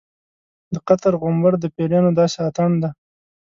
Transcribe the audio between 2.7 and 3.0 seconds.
دی.